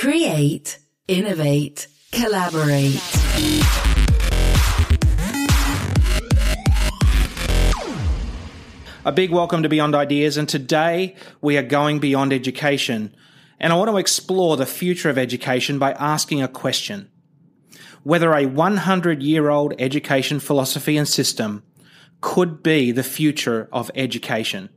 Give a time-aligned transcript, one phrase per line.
[0.00, 0.78] Create,
[1.08, 3.02] innovate, collaborate.
[9.04, 13.14] A big welcome to Beyond Ideas, and today we are going beyond education.
[13.58, 17.10] And I want to explore the future of education by asking a question.
[18.02, 21.62] Whether a 100 year old education philosophy and system
[22.22, 24.70] could be the future of education.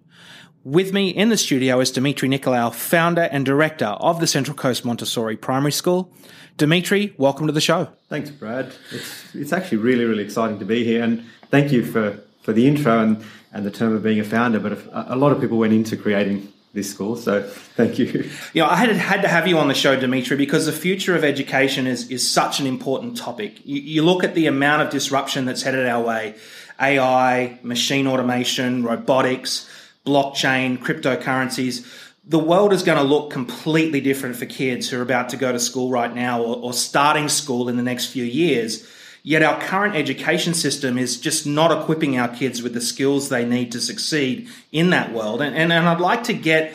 [0.66, 4.86] With me in the studio is Dimitri Nicolaou, founder and director of the Central Coast
[4.86, 6.09] Montessori Primary School.
[6.55, 7.89] Dimitri, welcome to the show.
[8.08, 8.72] Thanks, Brad.
[8.91, 11.03] It's, it's actually really, really exciting to be here.
[11.03, 14.58] And thank you for, for the intro and, and the term of being a founder.
[14.62, 17.17] But a, a lot of people went into creating this school.
[17.17, 18.30] So thank you.
[18.53, 21.14] You know, I had, had to have you on the show, Dimitri, because the future
[21.14, 23.59] of education is, is such an important topic.
[23.66, 26.36] You, you look at the amount of disruption that's headed our way
[26.80, 29.70] AI, machine automation, robotics
[30.05, 31.85] blockchain, cryptocurrencies,
[32.25, 35.52] the world is going to look completely different for kids who are about to go
[35.52, 38.88] to school right now or, or, starting school in the next few years.
[39.23, 43.45] Yet our current education system is just not equipping our kids with the skills they
[43.45, 45.41] need to succeed in that world.
[45.41, 46.73] And, and, and I'd like to get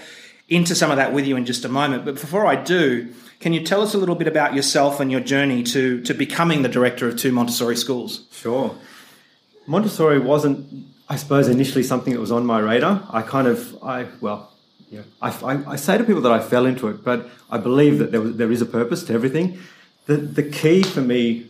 [0.48, 2.04] into some of that with you in just a moment.
[2.04, 5.20] But before I do, can you tell us a little bit about yourself and your
[5.20, 8.26] journey to, to becoming the director of two Montessori schools?
[8.32, 8.74] Sure.
[9.66, 13.06] Montessori wasn't I suppose initially something that was on my radar.
[13.10, 14.52] I kind of, I well,
[14.90, 17.98] yeah, I, I, I, say to people that I fell into it, but I believe
[17.98, 19.58] that there, there is a purpose to everything.
[20.06, 21.48] The, the key for me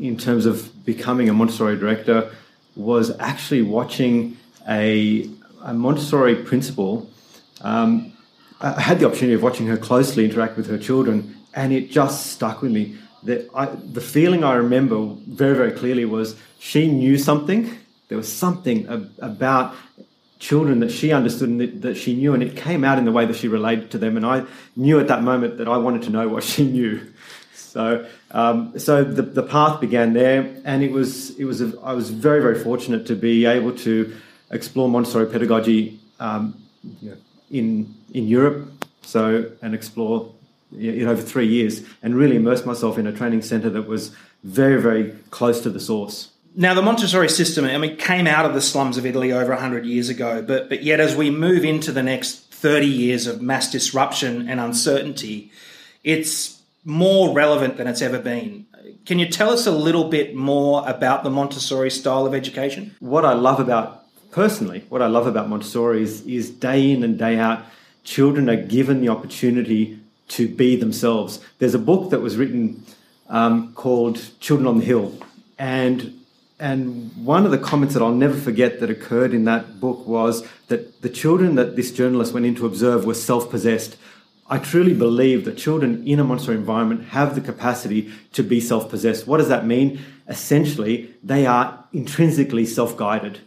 [0.00, 2.30] in terms of becoming a Montessori director
[2.74, 4.36] was actually watching
[4.68, 5.28] a,
[5.62, 7.08] a Montessori principal.
[7.62, 8.12] Um,
[8.60, 12.32] I had the opportunity of watching her closely interact with her children, and it just
[12.32, 12.96] stuck with me.
[13.22, 17.76] That I, the feeling I remember very, very clearly was she knew something
[18.08, 18.86] there was something
[19.20, 19.74] about
[20.38, 23.24] children that she understood and that she knew, and it came out in the way
[23.26, 24.16] that she related to them.
[24.16, 24.44] And I
[24.76, 27.00] knew at that moment that I wanted to know what she knew.
[27.54, 31.92] So, um, so the, the path began there, and it was it was a, I
[31.92, 34.16] was very very fortunate to be able to
[34.50, 36.62] explore Montessori pedagogy um,
[37.50, 38.72] in in Europe.
[39.02, 40.32] So, and explore
[40.76, 44.10] in over three years, and really immerse myself in a training centre that was
[44.42, 46.30] very very close to the source.
[46.58, 49.84] Now, the Montessori system, I mean, came out of the slums of Italy over 100
[49.84, 53.70] years ago, but, but yet as we move into the next 30 years of mass
[53.70, 55.52] disruption and uncertainty,
[56.02, 58.64] it's more relevant than it's ever been.
[59.04, 62.96] Can you tell us a little bit more about the Montessori style of education?
[63.00, 67.18] What I love about, personally, what I love about Montessori is, is day in and
[67.18, 67.66] day out,
[68.02, 71.38] children are given the opportunity to be themselves.
[71.58, 72.82] There's a book that was written
[73.28, 75.12] um, called Children on the Hill,
[75.58, 76.14] and
[76.58, 80.46] and one of the comments that I'll never forget that occurred in that book was
[80.68, 83.96] that the children that this journalist went in to observe were self possessed.
[84.48, 88.88] I truly believe that children in a Montessori environment have the capacity to be self
[88.88, 89.26] possessed.
[89.26, 90.00] What does that mean?
[90.28, 93.40] Essentially, they are intrinsically self guided.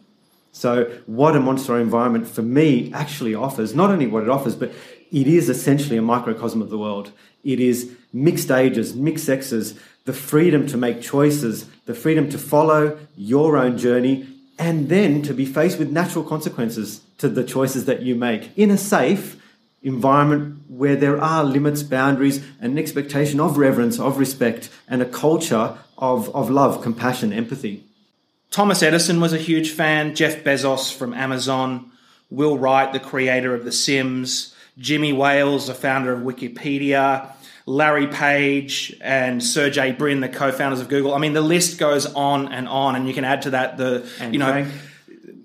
[0.51, 4.71] So, what a Montessori environment for me actually offers, not only what it offers, but
[5.11, 7.11] it is essentially a microcosm of the world.
[7.43, 12.97] It is mixed ages, mixed sexes, the freedom to make choices, the freedom to follow
[13.15, 14.27] your own journey,
[14.57, 18.49] and then to be faced with natural consequences to the choices that you make.
[18.57, 19.39] In a safe
[19.83, 25.05] environment where there are limits, boundaries, and an expectation of reverence, of respect, and a
[25.05, 27.83] culture of, of love, compassion, empathy.
[28.49, 31.91] Thomas Edison was a huge fan, Jeff Bezos from Amazon,
[32.31, 37.31] Will Wright, the creator of The Sims, Jimmy Wales, the founder of Wikipedia,
[37.69, 41.13] Larry Page and Sergey Brin, the co-founders of Google.
[41.13, 44.09] I mean, the list goes on and on, and you can add to that the
[44.19, 44.51] and you know.
[44.51, 44.73] Frank.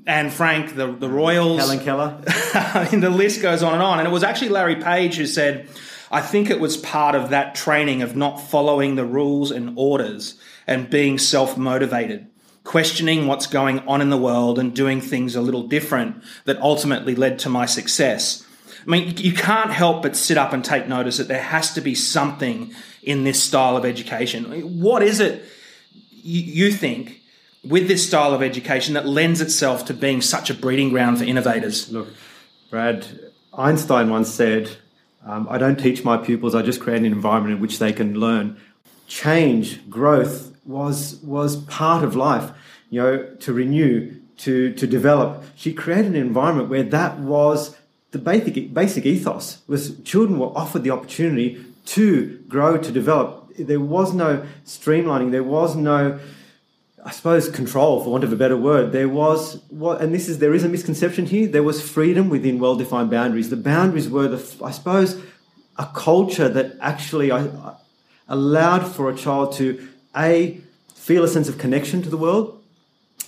[0.06, 1.58] And Frank, the, the Royals.
[1.58, 2.20] Helen Keller.
[2.26, 4.00] I mean, the list goes on and on.
[4.00, 5.66] And it was actually Larry Page who said,
[6.10, 10.38] I think it was part of that training of not following the rules and orders
[10.66, 12.26] and being self motivated,
[12.64, 17.14] questioning what's going on in the world and doing things a little different that ultimately
[17.14, 18.43] led to my success.
[18.86, 21.80] I mean, you can't help but sit up and take notice that there has to
[21.80, 24.44] be something in this style of education.
[24.80, 25.44] What is it
[26.10, 27.20] you think
[27.64, 31.24] with this style of education that lends itself to being such a breeding ground for
[31.24, 31.90] innovators?
[31.90, 32.08] Look,
[32.70, 33.06] Brad,
[33.54, 34.76] Einstein once said,
[35.24, 38.18] um, I don't teach my pupils, I just create an environment in which they can
[38.18, 38.58] learn.
[39.06, 42.50] Change, growth was, was part of life,
[42.90, 45.42] you know, to renew, to, to develop.
[45.54, 47.76] She created an environment where that was
[48.14, 53.52] the basic, basic ethos was children were offered the opportunity to grow, to develop.
[53.58, 55.32] There was no streamlining.
[55.32, 56.20] There was no,
[57.04, 58.92] I suppose, control, for want of a better word.
[58.92, 61.48] There was and this is there is a misconception here.
[61.48, 63.50] There was freedom within well-defined boundaries.
[63.50, 65.20] The boundaries were the, I suppose,
[65.76, 67.30] a culture that actually
[68.28, 70.60] allowed for a child to a
[70.94, 72.62] feel a sense of connection to the world,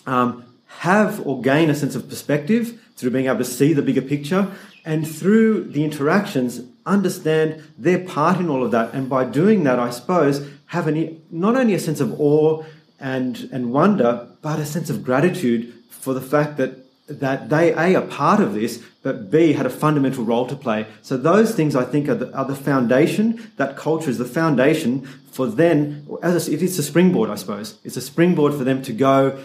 [0.06, 0.44] um,
[0.78, 4.50] have or gain a sense of perspective through being able to see the bigger picture,
[4.84, 8.94] and through the interactions understand their part in all of that.
[8.94, 12.64] And by doing that, I suppose have an, not only a sense of awe
[12.98, 17.94] and and wonder, but a sense of gratitude for the fact that that they a
[17.94, 20.86] are part of this, but b had a fundamental role to play.
[21.02, 23.52] So those things I think are the, are the foundation.
[23.56, 27.78] That culture is the foundation for then, as if it is a springboard, I suppose.
[27.84, 29.38] It's a springboard for them to go.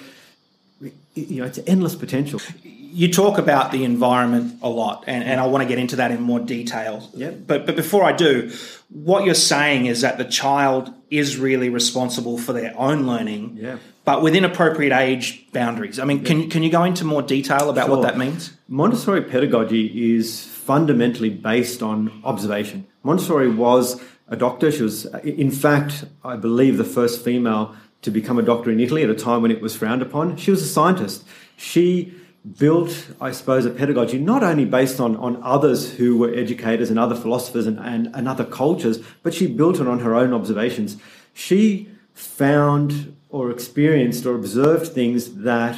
[1.13, 2.39] You know, it's endless potential.
[2.91, 6.11] You talk about the environment a lot, and, and I want to get into that
[6.11, 7.09] in more detail.
[7.15, 7.39] Yep.
[7.47, 8.51] But but before I do,
[8.89, 13.57] what you're saying is that the child is really responsible for their own learning.
[13.59, 15.99] Yeah but within appropriate age boundaries.
[15.99, 17.97] I mean, can, can you go into more detail about sure.
[17.97, 18.51] what that means?
[18.67, 22.87] Montessori pedagogy is fundamentally based on observation.
[23.03, 24.71] Montessori was a doctor.
[24.71, 29.03] She was, in fact, I believe, the first female to become a doctor in Italy
[29.03, 30.37] at a time when it was frowned upon.
[30.37, 31.23] She was a scientist.
[31.55, 32.13] She
[32.57, 36.97] built, I suppose, a pedagogy not only based on, on others who were educators and
[36.97, 40.97] other philosophers and, and, and other cultures, but she built it on her own observations.
[41.33, 45.77] She found or experienced or observed things that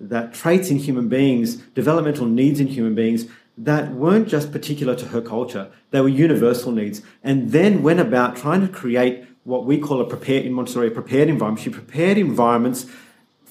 [0.00, 3.26] that traits in human beings, developmental needs in human beings
[3.58, 5.68] that weren't just particular to her culture.
[5.90, 7.02] They were universal needs.
[7.24, 10.90] And then went about trying to create what we call a prepared in Montessori a
[10.92, 11.64] prepared environment.
[11.64, 12.86] She prepared environments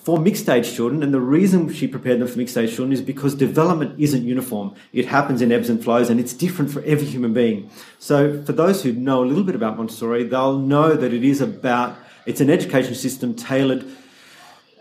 [0.07, 3.01] for mixed age children, and the reason she prepared them for mixed age children is
[3.01, 4.73] because development isn't uniform.
[4.93, 7.69] It happens in ebbs and flows, and it's different for every human being.
[7.99, 11.41] So, for those who know a little bit about Montessori, they'll know that it is
[11.41, 13.85] about it's an education system tailored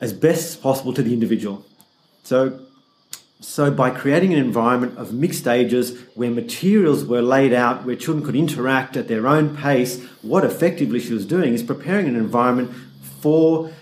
[0.01, 1.67] as best as possible to the individual.
[2.23, 2.61] So,
[3.41, 8.25] so by creating an environment of mixed ages where materials were laid out, where children
[8.25, 12.71] could interact at their own pace, what effectively she was doing is preparing an environment
[13.21, 13.73] for,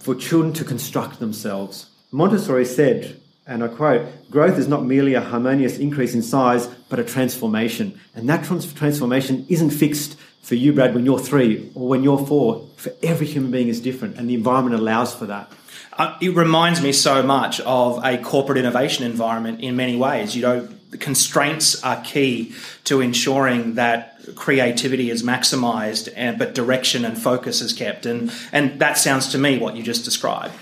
[0.00, 1.86] for children to construct themselves.
[2.10, 6.98] Montessori said, and I quote, growth is not merely a harmonious increase in size, but
[6.98, 8.00] a transformation.
[8.14, 12.24] And that trans- transformation isn't fixed for you, Brad, when you're three or when you're
[12.26, 12.66] four.
[12.76, 15.52] For every human being is different, and the environment allows for that.
[15.92, 20.34] Uh, it reminds me so much of a corporate innovation environment in many ways.
[20.34, 22.54] You know, constraints are key
[22.84, 28.06] to ensuring that creativity is maximized, and but direction and focus is kept.
[28.06, 30.54] And and that sounds to me what you just described.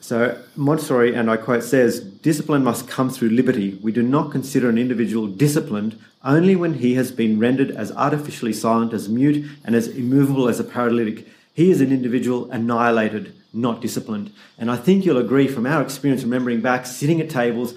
[0.00, 3.78] So Montessori, and I quote, says, discipline must come through liberty.
[3.82, 8.52] We do not consider an individual disciplined only when he has been rendered as artificially
[8.52, 11.28] silent, as mute, and as immovable as a paralytic.
[11.54, 14.32] He is an individual annihilated, not disciplined.
[14.58, 17.74] And I think you'll agree from our experience remembering back, sitting at tables,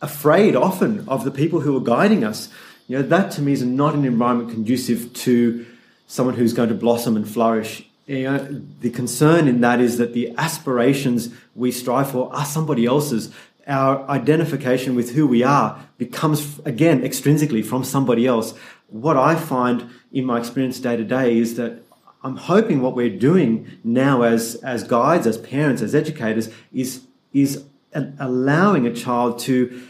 [0.00, 2.48] afraid often of the people who are guiding us.
[2.86, 5.66] You know, that to me is not an environment conducive to
[6.06, 7.84] someone who's going to blossom and flourish.
[8.06, 12.86] You know, the concern in that is that the aspirations we strive for are somebody
[12.86, 13.30] else's
[13.66, 18.54] our identification with who we are becomes again extrinsically from somebody else.
[18.88, 21.82] What I find in my experience day to day is that
[22.24, 27.02] I'm hoping what we're doing now as as guides, as parents, as educators is
[27.34, 29.82] is allowing a child to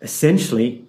[0.00, 0.84] essentially,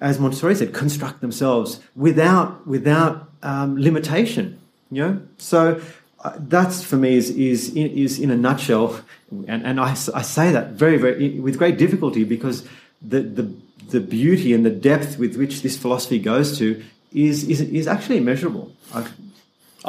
[0.00, 4.58] as Montessori said, construct themselves without without um, limitation.
[4.90, 5.80] You know, so
[6.24, 9.00] uh, that's for me is is is in a nutshell,
[9.46, 12.66] and, and I, I say that very very with great difficulty because
[13.02, 13.52] the the
[13.90, 18.18] the beauty and the depth with which this philosophy goes to is is, is actually
[18.18, 18.72] immeasurable.
[18.94, 19.06] I,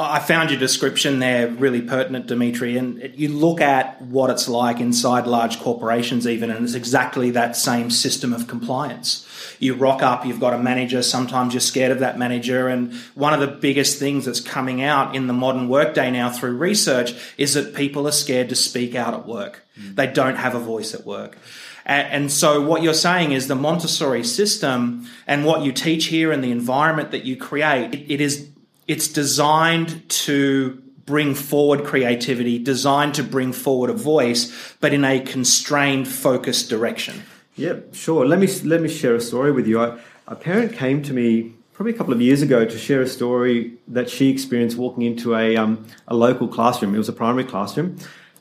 [0.00, 2.76] I found your description there really pertinent, Dimitri.
[2.76, 7.56] And you look at what it's like inside large corporations, even, and it's exactly that
[7.56, 9.26] same system of compliance.
[9.58, 12.68] You rock up, you've got a manager, sometimes you're scared of that manager.
[12.68, 16.56] And one of the biggest things that's coming out in the modern workday now through
[16.56, 19.66] research is that people are scared to speak out at work.
[19.76, 19.96] Mm.
[19.96, 21.38] They don't have a voice at work.
[21.84, 26.44] And so what you're saying is the Montessori system and what you teach here and
[26.44, 28.50] the environment that you create, it is
[28.88, 35.20] it's designed to bring forward creativity, designed to bring forward a voice, but in a
[35.20, 37.22] constrained, focused direction.
[37.56, 38.26] Yep, sure.
[38.26, 39.80] Let me let me share a story with you.
[39.80, 43.06] I, a parent came to me probably a couple of years ago to share a
[43.06, 46.94] story that she experienced walking into a um, a local classroom.
[46.94, 47.96] It was a primary classroom,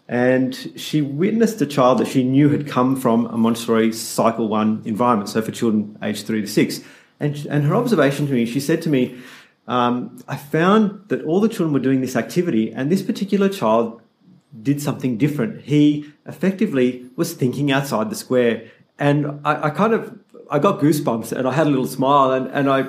[0.08, 4.82] and she witnessed a child that she knew had come from a Montessori Cycle One
[4.86, 6.82] environment, so for children aged three to six.
[7.20, 9.18] And and her observation to me, she said to me,
[9.68, 14.02] um, I found that all the children were doing this activity, and this particular child
[14.62, 15.62] did something different.
[15.62, 18.70] He effectively was thinking outside the square.
[18.98, 20.18] And I, I kind of
[20.50, 22.88] I got goosebumps and I had a little smile and, and I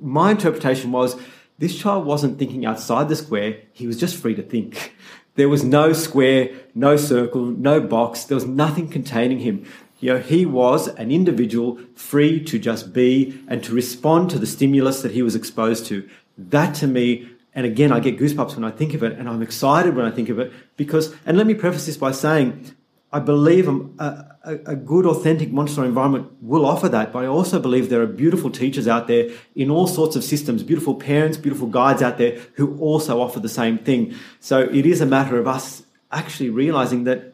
[0.00, 1.16] my interpretation was
[1.58, 4.94] this child wasn't thinking outside the square, he was just free to think.
[5.36, 9.66] There was no square, no circle, no box, there was nothing containing him.
[9.98, 14.46] You know, he was an individual free to just be and to respond to the
[14.46, 16.08] stimulus that he was exposed to.
[16.36, 19.40] That to me, and again, I get goosebumps when I think of it, and I'm
[19.40, 22.74] excited when I think of it because, and let me preface this by saying,
[23.12, 27.88] I believe a, a, good, authentic Montessori environment will offer that, but I also believe
[27.88, 32.02] there are beautiful teachers out there in all sorts of systems, beautiful parents, beautiful guides
[32.02, 34.14] out there who also offer the same thing.
[34.40, 37.32] So it is a matter of us actually realizing that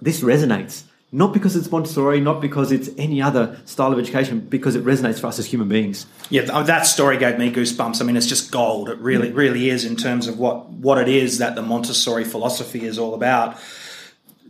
[0.00, 0.84] this resonates.
[1.14, 5.20] Not because it's Montessori, not because it's any other style of education, because it resonates
[5.20, 6.06] for us as human beings.
[6.30, 8.00] Yeah, that story gave me goosebumps.
[8.00, 8.88] I mean, it's just gold.
[8.88, 9.34] It really, yeah.
[9.34, 13.14] really is in terms of what, what it is that the Montessori philosophy is all
[13.14, 13.58] about.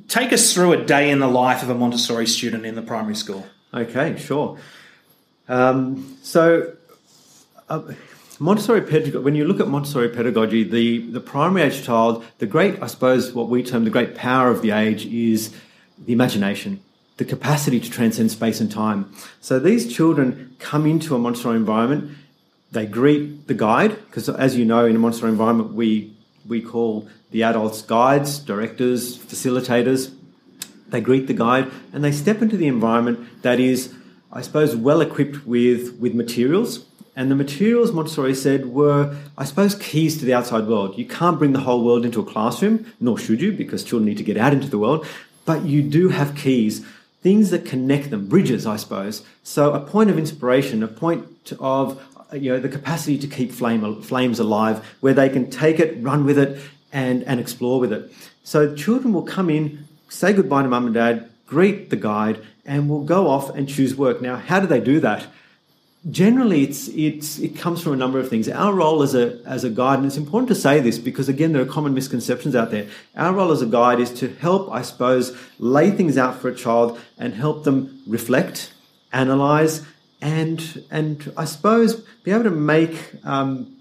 [0.06, 3.16] Take us through a day in the life of a Montessori student in the primary
[3.16, 3.44] school.
[3.74, 4.56] Okay, sure.
[5.48, 6.76] Um, so,
[7.68, 7.92] uh,
[8.38, 12.80] Montessori pedagogy, when you look at Montessori pedagogy, the, the primary age child, the great,
[12.80, 15.52] I suppose, what we term the great power of the age is
[16.06, 16.82] the imagination,
[17.16, 19.12] the capacity to transcend space and time.
[19.40, 22.16] So these children come into a Montessori environment,
[22.72, 26.16] they greet the guide, because as you know, in a Montessori environment, we,
[26.46, 30.14] we call the adults guides, directors, facilitators.
[30.88, 33.92] They greet the guide and they step into the environment that is,
[34.30, 36.86] I suppose, well equipped with, with materials.
[37.14, 40.96] And the materials, Montessori said, were, I suppose, keys to the outside world.
[40.96, 44.16] You can't bring the whole world into a classroom, nor should you, because children need
[44.18, 45.06] to get out into the world
[45.44, 46.84] but you do have keys,
[47.22, 49.24] things that connect them, bridges, I suppose.
[49.42, 54.02] So a point of inspiration, a point of you know the capacity to keep flame,
[54.02, 56.60] flames alive, where they can take it, run with it,
[56.92, 58.12] and and explore with it.
[58.44, 62.88] So children will come in, say goodbye to mum and dad, greet the guide, and
[62.88, 64.20] will go off and choose work.
[64.20, 65.26] Now, how do they do that?
[66.10, 68.48] Generally it's it's it comes from a number of things.
[68.48, 71.52] Our role as a as a guide and it's important to say this because again
[71.52, 72.88] there are common misconceptions out there.
[73.16, 76.54] Our role as a guide is to help i suppose lay things out for a
[76.54, 78.72] child and help them reflect
[79.12, 79.86] analyze
[80.20, 81.94] and and i suppose
[82.24, 83.76] be able to make um,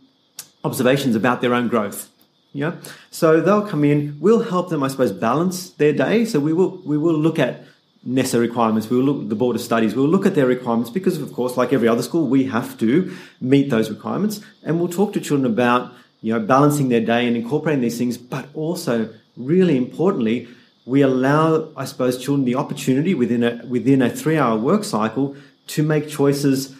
[0.63, 2.09] observations about their own growth.
[2.53, 2.75] Yeah?
[3.09, 4.17] So they'll come in.
[4.19, 6.25] We'll help them i suppose balance their day.
[6.25, 7.63] So we will we will look at
[8.07, 8.89] NESA requirements.
[8.89, 9.95] We will look at the Board of Studies.
[9.95, 13.15] We'll look at their requirements because, of course, like every other school, we have to
[13.39, 14.41] meet those requirements.
[14.63, 18.17] And we'll talk to children about, you know, balancing their day and incorporating these things.
[18.17, 20.47] But also, really importantly,
[20.85, 25.35] we allow, I suppose, children the opportunity within a within a three-hour work cycle
[25.67, 26.75] to make choices,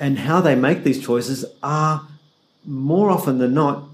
[0.00, 2.08] and how they make these choices are
[2.64, 3.84] more often than not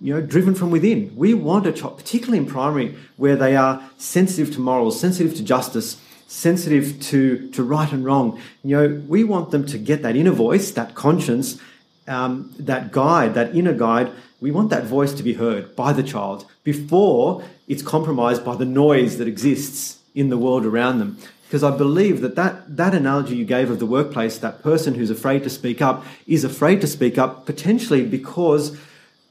[0.00, 1.14] you know, driven from within.
[1.16, 5.42] We want a child, particularly in primary, where they are sensitive to morals, sensitive to
[5.42, 8.40] justice, sensitive to, to right and wrong.
[8.62, 11.60] You know, we want them to get that inner voice, that conscience,
[12.08, 14.12] um, that guide, that inner guide.
[14.40, 18.64] We want that voice to be heard by the child before it's compromised by the
[18.64, 21.18] noise that exists in the world around them.
[21.46, 25.10] Because I believe that, that that analogy you gave of the workplace, that person who's
[25.10, 28.76] afraid to speak up, is afraid to speak up potentially because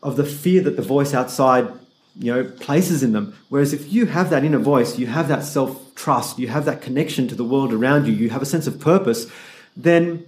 [0.01, 1.67] of the fear that the voice outside
[2.17, 3.38] you know places in them.
[3.50, 6.81] Whereas if you have that inner voice you have that self trust you have that
[6.81, 9.27] connection to the world around you you have a sense of purpose
[9.77, 10.25] then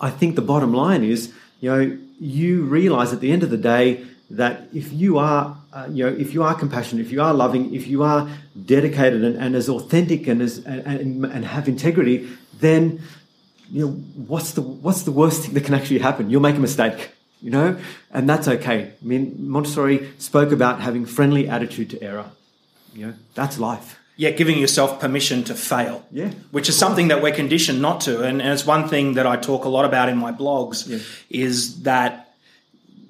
[0.00, 3.56] i think the bottom line is you know you realize at the end of the
[3.56, 7.34] day that if you are uh, you know if you are compassionate if you are
[7.34, 8.28] loving if you are
[8.66, 12.28] dedicated and, and as authentic and as and, and, and have integrity
[12.60, 13.00] then
[13.70, 13.92] you know
[14.26, 16.30] what's the what's the worst thing that can actually happen?
[16.30, 17.78] You'll make a mistake you know,
[18.10, 18.92] and that's okay.
[19.00, 22.30] I mean, Montessori spoke about having friendly attitude to error.
[22.94, 23.98] You know, that's life.
[24.16, 26.04] Yeah, giving yourself permission to fail.
[26.10, 26.32] Yeah.
[26.50, 28.24] Which is something that we're conditioned not to.
[28.24, 30.98] And, and it's one thing that I talk a lot about in my blogs yeah.
[31.30, 32.34] is that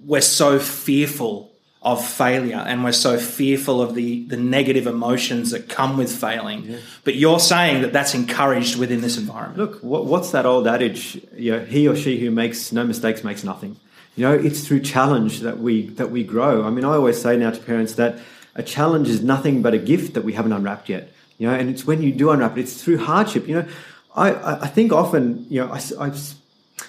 [0.05, 5.71] we're so fearful of failure and we're so fearful of the, the negative emotions that
[5.71, 6.65] come with failing.
[6.65, 6.79] Yeah.
[7.05, 9.59] But you're saying that that's encouraged within this environment.
[9.59, 11.19] Look, what's that old adage?
[11.35, 13.77] You know, he or she who makes no mistakes makes nothing.
[14.19, 16.65] You know, it's through challenge that we that we grow.
[16.65, 18.19] I mean, I always say now to parents that
[18.57, 21.13] a challenge is nothing but a gift that we haven't unwrapped yet.
[21.39, 23.47] You know, and it's when you do unwrap it, it's through hardship.
[23.47, 23.69] You know,
[24.17, 26.13] I, I think often, you know, I, I,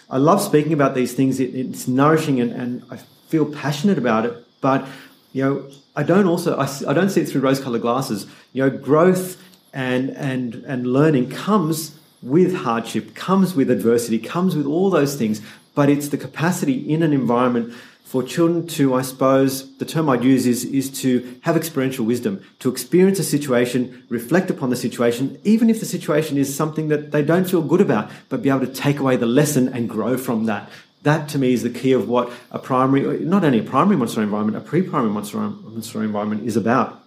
[0.09, 1.39] I love speaking about these things.
[1.39, 4.33] It, it's nourishing and, and I feel passionate about it.
[4.59, 4.87] But,
[5.31, 8.25] you know, I don't also, I, I don't see it through rose colored glasses.
[8.53, 9.39] You know, growth
[9.71, 15.41] and, and, and learning comes with hardship, comes with adversity, comes with all those things.
[15.79, 20.25] But it's the capacity in an environment for children to, I suppose, the term I'd
[20.25, 25.39] use is, is to have experiential wisdom, to experience a situation, reflect upon the situation,
[25.45, 28.59] even if the situation is something that they don't feel good about, but be able
[28.59, 30.69] to take away the lesson and grow from that.
[31.03, 34.25] That to me is the key of what a primary, not only a primary Montessori
[34.25, 37.01] environment, a pre-primary Montessori environment is about.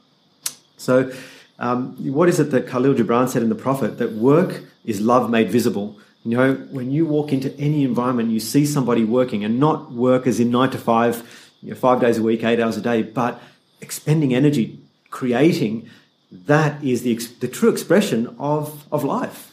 [0.78, 1.12] So,
[1.58, 3.98] um, what is it that Khalil Gibran said in The Prophet?
[3.98, 5.98] That work is love made visible.
[6.24, 10.26] You know, when you walk into any environment, you see somebody working, and not work
[10.26, 13.02] as in nine to five, you know, five days a week, eight hours a day,
[13.02, 13.40] but
[13.80, 14.78] expending energy,
[15.10, 15.88] creating.
[16.30, 19.52] That is the the true expression of of life.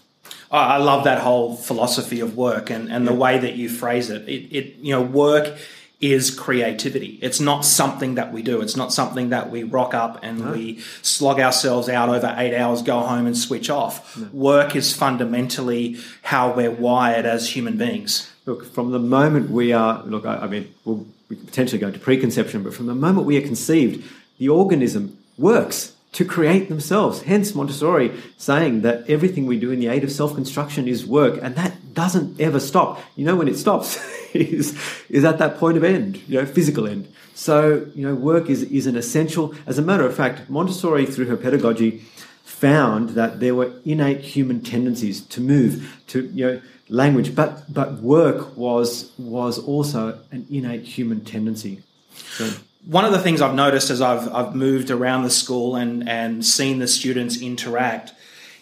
[0.52, 3.12] I love that whole philosophy of work and, and yeah.
[3.12, 4.28] the way that you phrase it.
[4.28, 5.56] It, it you know, work
[6.02, 7.20] is creativity.
[7.22, 8.62] It's not something that we do.
[8.62, 10.52] It's not something that we rock up and no.
[10.54, 14.18] we slog ourselves out over eight hours, go home and switch off.
[14.18, 14.30] No.
[14.32, 18.32] Work is fundamentally how we're wired as human beings.
[18.46, 22.00] Look, from the moment we are, look, I, I mean, we'll, we potentially go into
[22.00, 27.22] preconception, but from the moment we are conceived, the organism works to create themselves.
[27.24, 31.40] Hence, Montessori saying that everything we do in the aid of self construction is work,
[31.42, 33.02] and that doesn't ever stop.
[33.16, 34.00] You know, when it stops,
[34.34, 34.78] is,
[35.10, 37.12] is at that point of end, you know, physical end.
[37.36, 39.56] So, you know, work is, is an essential.
[39.66, 42.04] As a matter of fact, Montessori, through her pedagogy,
[42.44, 47.94] found that there were innate human tendencies to move, to, you know, language, but, but
[48.02, 51.82] work was, was also an innate human tendency.
[52.14, 52.52] So,
[52.90, 56.44] one of the things I've noticed as I've, I've moved around the school and, and
[56.44, 58.14] seen the students interact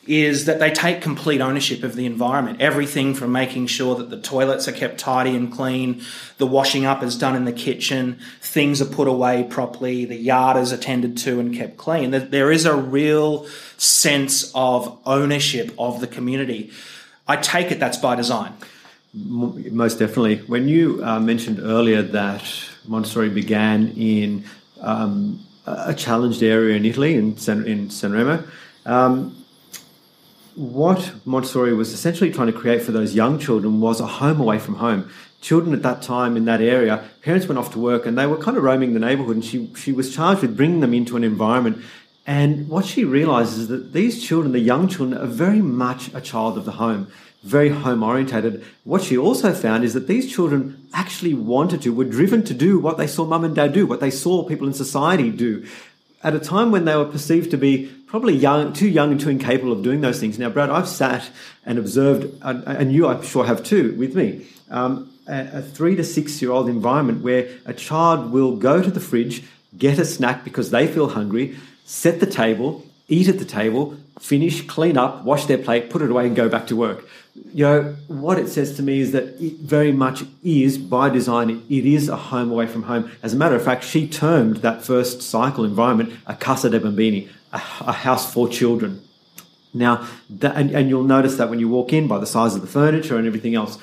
[0.05, 2.61] is that they take complete ownership of the environment.
[2.61, 6.01] Everything from making sure that the toilets are kept tidy and clean,
[6.39, 10.57] the washing up is done in the kitchen, things are put away properly, the yard
[10.57, 12.11] is attended to and kept clean.
[12.11, 16.71] There is a real sense of ownership of the community.
[17.29, 18.53] I take it that's by design.
[19.13, 20.37] Most definitely.
[20.47, 22.43] When you uh, mentioned earlier that
[22.87, 24.45] Montessori began in
[24.81, 28.43] um, a challenged area in Italy, in San, in San Remo.
[28.85, 29.43] Um,
[30.55, 34.57] what Montessori was essentially trying to create for those young children was a home away
[34.57, 35.09] from home.
[35.39, 38.37] Children at that time in that area, parents went off to work and they were
[38.37, 41.23] kind of roaming the neighborhood, and she, she was charged with bringing them into an
[41.23, 41.83] environment.
[42.25, 46.21] And what she realizes is that these children, the young children, are very much a
[46.21, 47.11] child of the home
[47.43, 48.63] very home orientated.
[48.83, 52.79] What she also found is that these children actually wanted to, were driven to do
[52.79, 55.65] what they saw mum and dad do, what they saw people in society do,
[56.23, 59.29] at a time when they were perceived to be probably young, too young and too
[59.29, 60.39] incapable of doing those things.
[60.39, 61.29] Now, Brad, I've sat
[61.65, 66.03] and observed, and you I'm sure have too with me, um, a, a three to
[66.03, 69.43] six year old environment where a child will go to the fridge,
[69.77, 74.65] get a snack because they feel hungry, set the table, eat at the table, finish,
[74.67, 77.07] clean up, wash their plate, put it away, and go back to work
[77.53, 81.49] you know, what it says to me is that it very much is, by design,
[81.69, 83.11] it is a home away from home.
[83.23, 87.29] As a matter of fact, she termed that first cycle environment a casa de bambini,
[87.53, 89.01] a, a house for children.
[89.73, 92.61] Now, that, and, and you'll notice that when you walk in by the size of
[92.61, 93.77] the furniture and everything else.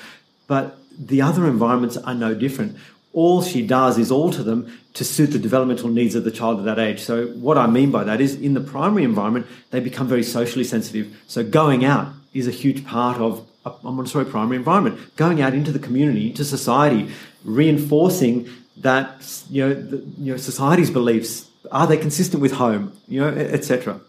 [0.47, 2.77] But the other environments are no different.
[3.15, 6.65] All she does is alter them to suit the developmental needs of the child at
[6.65, 7.01] that age.
[7.01, 10.65] So, what I mean by that is in the primary environment, they become very socially
[10.65, 11.15] sensitive.
[11.25, 15.15] So, going out is a huge part of a Montessori primary environment.
[15.15, 17.09] Going out into the community, into society,
[17.45, 23.21] reinforcing that you know, the, you know society's beliefs are they consistent with home, you
[23.21, 24.01] know, etc.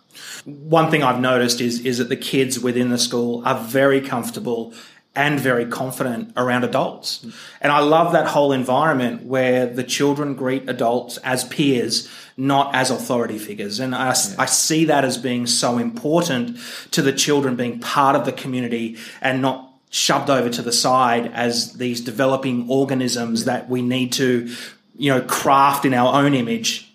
[0.45, 4.75] One thing I've noticed is is that the kids within the school are very comfortable
[5.17, 7.27] and very confident around adults.
[7.61, 12.91] And I love that whole environment where the children greet adults as peers, not as
[12.91, 13.81] authority figures.
[13.81, 14.35] And I, yeah.
[14.39, 16.59] I, see that as being so important
[16.93, 21.33] to the children being part of the community and not shoved over to the side
[21.33, 24.55] as these developing organisms that we need to,
[24.97, 26.93] you know, craft in our own image.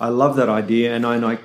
[0.00, 0.94] I love that idea.
[0.94, 1.38] And I, and I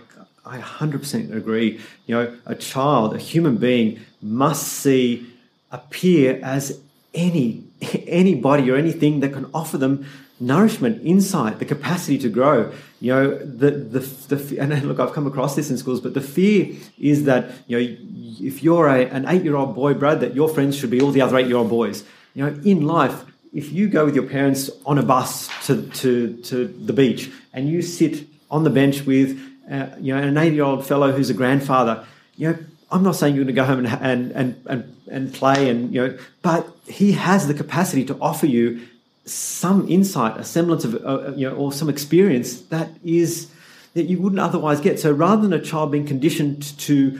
[0.45, 1.79] I 100% agree.
[2.05, 5.34] You know, a child, a human being must see
[5.79, 6.79] appear as
[7.13, 7.63] any
[8.21, 10.05] anybody or anything that can offer them
[10.39, 12.71] nourishment, insight, the capacity to grow.
[12.99, 13.99] You know, the the,
[14.35, 17.79] the and look, I've come across this in schools, but the fear is that you
[17.79, 17.97] know
[18.39, 21.11] if you're a, an eight year old boy, Brad, that your friends should be all
[21.11, 22.03] the other eight year old boys.
[22.33, 26.35] You know, in life, if you go with your parents on a bus to to
[26.43, 29.39] to the beach and you sit on the bench with
[29.71, 32.57] uh, you know an eight year old fellow who's a grandfather, you know
[32.95, 36.07] I'm not saying you're going to go home and, and, and, and, play and, you
[36.07, 38.87] know, but he has the capacity to offer you
[39.25, 43.51] some insight, a semblance of, uh, you know, or some experience that is,
[43.95, 44.97] that you wouldn't otherwise get.
[44.97, 47.19] So rather than a child being conditioned to,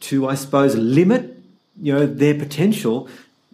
[0.00, 1.38] to, I suppose, limit,
[1.80, 3.08] you know, their potential,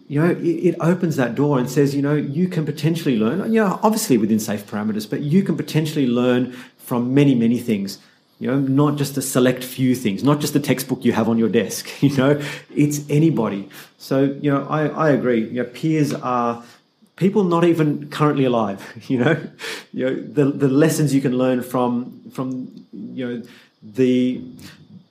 [0.09, 3.49] you know, it, it, opens that door and says, you know, you can potentially learn,
[3.53, 7.97] you know, obviously within safe parameters, but you can potentially learn from many, many things.
[8.41, 11.37] You know, not just a select few things, not just the textbook you have on
[11.37, 11.87] your desk.
[12.01, 12.41] You know,
[12.75, 13.69] it's anybody.
[13.99, 15.47] So, you know, I, I agree.
[15.47, 16.63] You know, peers are
[17.17, 18.81] people not even currently alive.
[19.09, 19.35] You know,
[19.93, 21.91] you know the the lessons you can learn from
[22.31, 22.49] from
[22.91, 23.43] you know
[23.83, 24.41] the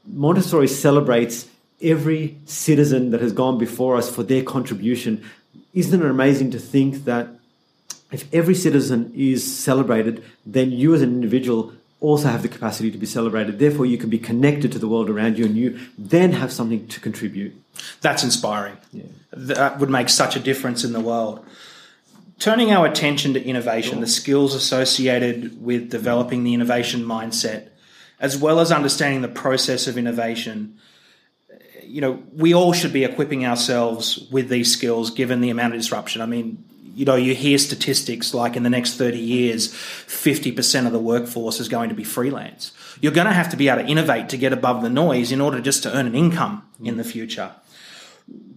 [0.06, 1.46] Montessori celebrates
[1.80, 5.22] every citizen that has gone before us for their contribution.
[5.72, 7.28] Isn't it amazing to think that
[8.10, 12.98] if every citizen is celebrated, then you as an individual also have the capacity to
[12.98, 13.58] be celebrated.
[13.58, 16.88] Therefore, you can be connected to the world around you and you then have something
[16.88, 17.54] to contribute.
[18.00, 18.78] That's inspiring.
[18.92, 19.04] Yeah.
[19.32, 21.44] That uh, would make such a difference in the world.
[22.38, 24.00] Turning our attention to innovation, sure.
[24.00, 27.68] the skills associated with developing the innovation mindset,
[28.18, 30.78] as well as understanding the process of innovation,
[31.84, 35.80] you know, we all should be equipping ourselves with these skills given the amount of
[35.80, 36.22] disruption.
[36.22, 40.92] I mean, you know, you hear statistics like in the next 30 years, 50% of
[40.92, 42.72] the workforce is going to be freelance.
[43.00, 45.40] You're going to have to be able to innovate to get above the noise in
[45.40, 47.52] order just to earn an income in the future.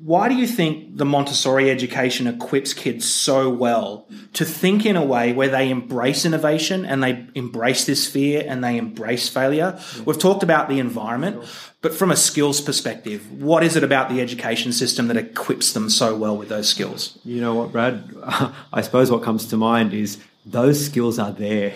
[0.03, 5.05] Why do you think the Montessori education equips kids so well to think in a
[5.05, 9.79] way where they embrace innovation and they embrace this fear and they embrace failure?
[10.03, 11.45] We've talked about the environment,
[11.79, 15.89] but from a skills perspective, what is it about the education system that equips them
[15.89, 17.17] so well with those skills?
[17.23, 18.03] You know what, Brad?
[18.73, 21.75] I suppose what comes to mind is those skills are there.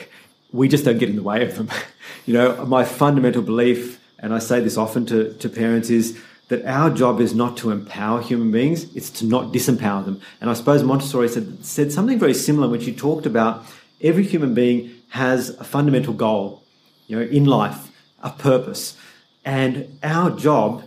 [0.51, 1.69] We just don't get in the way of them.
[2.25, 6.65] you know, my fundamental belief, and I say this often to, to parents, is that
[6.65, 10.21] our job is not to empower human beings, it's to not disempower them.
[10.39, 13.65] And I suppose Montessori said, said something very similar when she talked about
[14.01, 16.63] every human being has a fundamental goal,
[17.07, 17.91] you know, in life,
[18.23, 18.95] a purpose.
[19.43, 20.83] And our job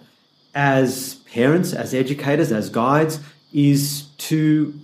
[0.55, 3.21] as parents, as educators, as guides,
[3.53, 4.79] is to,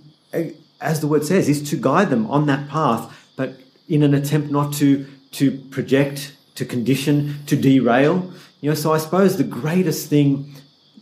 [0.81, 3.55] as the word says, is to guide them on that path, but
[3.87, 8.31] in an attempt not to to project, to condition, to derail.
[8.61, 10.51] You know, so I suppose the greatest thing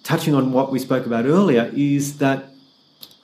[0.06, 2.46] touching on what we spoke about earlier, is that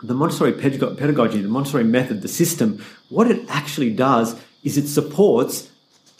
[0.03, 5.69] the Montessori pedagogy, the Montessori method, the system, what it actually does is it supports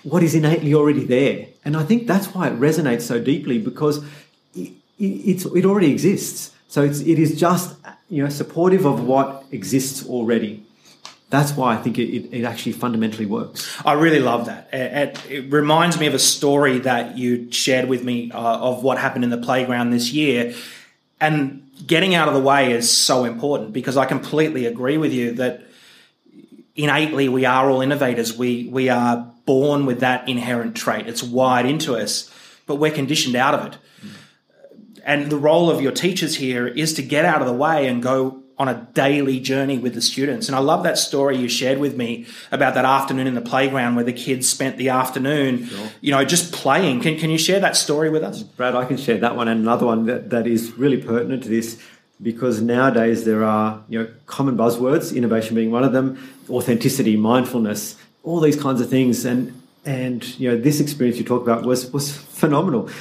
[0.04, 1.48] what is innately already there.
[1.66, 4.04] And I think that's why it resonates so deeply because
[4.56, 6.54] it, it, it already exists.
[6.68, 7.76] So it's, it is just
[8.10, 10.64] you know supportive of what exists already
[11.32, 13.82] that's why I think it, it, actually fundamentally works.
[13.86, 14.70] I really love that.
[14.74, 18.98] It, it, reminds me of a story that you shared with me uh, of what
[18.98, 20.54] happened in the playground this year.
[21.22, 25.32] And getting out of the way is so important because I completely agree with you
[25.36, 25.64] that
[26.76, 28.38] innately we are all innovators.
[28.38, 32.30] We, we are born with that inherent trait, it's wired into us,
[32.68, 33.78] but we're conditioned out of it.
[35.06, 38.04] And the role of your teachers here is to get out of the way and
[38.04, 40.48] go on a daily journey with the students.
[40.48, 43.96] And I love that story you shared with me about that afternoon in the playground
[43.96, 45.88] where the kids spent the afternoon, sure.
[46.00, 47.02] you know, just playing.
[47.02, 48.44] Can, can you share that story with us?
[48.44, 51.50] Brad, I can share that one and another one that, that is really pertinent to
[51.50, 51.82] this
[52.22, 57.96] because nowadays there are, you know, common buzzwords, innovation being one of them, authenticity, mindfulness,
[58.22, 59.26] all these kinds of things.
[59.26, 62.92] And, and you know, this experience you talk about was, was phenomenal.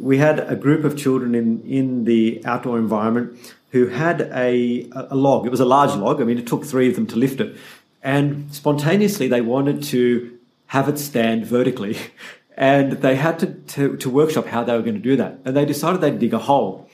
[0.00, 3.38] We had a group of children in, in the outdoor environment
[3.70, 5.46] who had a, a log.
[5.46, 6.20] It was a large log.
[6.20, 7.56] I mean, it took three of them to lift it.
[8.02, 11.96] And spontaneously, they wanted to have it stand vertically.
[12.56, 15.38] And they had to, to, to workshop how they were going to do that.
[15.46, 16.90] And they decided they'd dig a hole.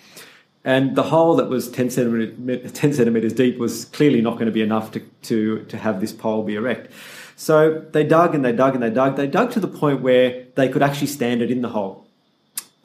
[0.62, 4.52] And the hole that was 10 centimeters, 10 centimeters deep was clearly not going to
[4.52, 6.92] be enough to, to, to have this pole be erect.
[7.34, 9.16] So they dug and they dug and they dug.
[9.16, 12.05] They dug to the point where they could actually stand it in the hole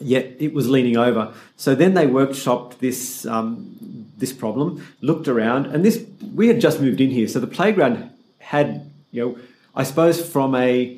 [0.01, 1.33] yet it was leaning over.
[1.57, 3.77] So then they workshopped this um,
[4.17, 8.09] this problem, looked around, and this we had just moved in here, so the playground
[8.39, 9.37] had you know
[9.75, 10.97] I suppose from a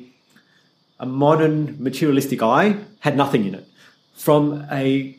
[1.00, 3.66] a modern materialistic eye had nothing in it.
[4.14, 5.16] From a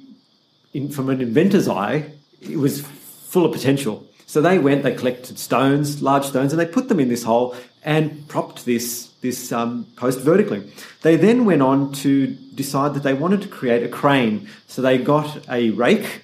[0.74, 4.06] in, from an inventor's eye, it was full of potential.
[4.28, 7.56] So they went, they collected stones, large stones, and they put them in this hole
[7.86, 10.69] and propped this this um, post vertically.
[11.04, 14.50] They then went on to decide that they wanted to create a crane.
[14.67, 16.24] So they got a rake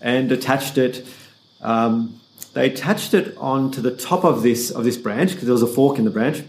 [0.00, 1.04] and attached it.
[1.60, 2.20] Um,
[2.54, 5.66] they attached it onto the top of this of this branch because there was a
[5.66, 6.44] fork in the branch,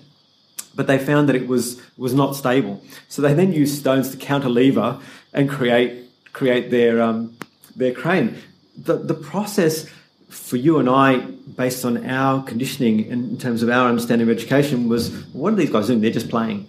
[0.76, 2.84] but they found that it was was not stable.
[3.08, 5.02] So they then used stones to counterlever
[5.34, 7.38] and create create their um,
[7.76, 8.36] their crane.
[8.78, 9.86] The the process
[10.30, 14.88] for you and I, based on our conditioning in terms of our understanding of education,
[14.88, 16.02] was what are these guys doing?
[16.02, 16.68] They're just playing.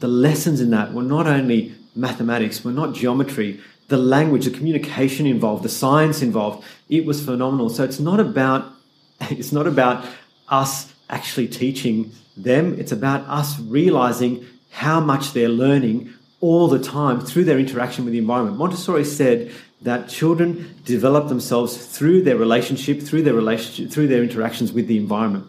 [0.00, 5.26] The lessons in that were not only mathematics, were not geometry, the language, the communication
[5.26, 7.70] involved, the science involved, it was phenomenal.
[7.70, 8.72] So it's not about
[9.30, 10.04] it's not about
[10.48, 12.78] us actually teaching them.
[12.78, 18.12] It's about us realizing how much they're learning all the time through their interaction with
[18.12, 18.58] the environment.
[18.58, 19.50] Montessori said
[19.82, 24.96] that children develop themselves through their relationship, through their relationship, through their interactions with the
[24.96, 25.46] environment.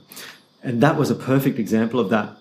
[0.63, 2.37] And that was a perfect example of that.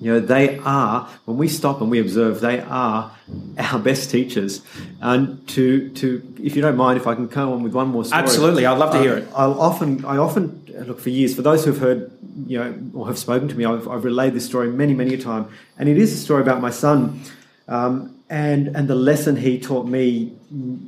[0.00, 3.10] You know, they are, when we stop and we observe, they are
[3.58, 4.62] our best teachers.
[5.00, 8.04] And to, to if you don't mind, if I can come on with one more
[8.04, 8.22] story.
[8.22, 9.28] Absolutely, I'd love to hear it.
[9.34, 12.12] I'll often, I often, look, for years, for those who've heard,
[12.46, 15.18] you know, or have spoken to me, I've, I've relayed this story many, many a
[15.18, 15.48] time.
[15.78, 17.20] And it is a story about my son
[17.66, 20.32] um, and, and the lesson he taught me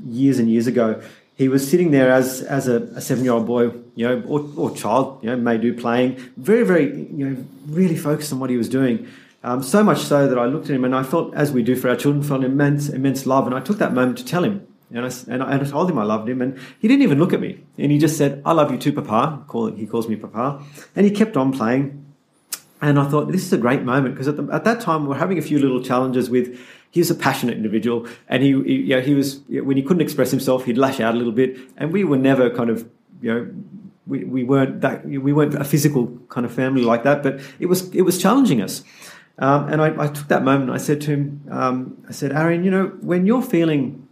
[0.06, 1.02] years and years ago.
[1.36, 4.46] He was sitting there as, as a, a seven year old boy, you know, or,
[4.56, 8.50] or child, you know, may do playing, very, very, you know, really focused on what
[8.50, 9.08] he was doing.
[9.42, 11.76] Um, so much so that I looked at him and I felt, as we do
[11.76, 13.46] for our children, felt immense, immense love.
[13.46, 14.66] And I took that moment to tell him.
[14.92, 17.40] And I, and I, told him I loved him, and he didn't even look at
[17.40, 17.60] me.
[17.78, 20.64] And he just said, "I love you too, Papa." Call he calls me Papa,
[20.96, 22.12] and he kept on playing.
[22.82, 25.18] And I thought this is a great moment because at, at that time we we're
[25.18, 26.58] having a few little challenges with
[26.90, 30.02] he was a passionate individual, and he, he you know, he was when he couldn't
[30.02, 32.88] express himself, he'd lash out a little bit, and we were never kind of
[33.22, 33.50] you know
[34.06, 37.66] we, we weren't that we weren't a physical kind of family like that, but it
[37.66, 38.82] was it was challenging us.
[39.38, 40.70] Um, and I, I, took that moment.
[40.70, 44.06] I said to him, um, I said, Aaron, you know, when you're feeling